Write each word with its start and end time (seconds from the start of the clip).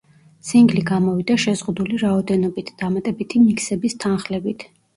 სინგლი 0.51 0.81
გამოვიდა 0.91 1.35
შეზღუდული 1.43 2.01
რაოდენობით, 2.05 2.73
დამატებითი 2.81 3.45
მიქსების 3.47 4.01
თანხლებით. 4.07 4.71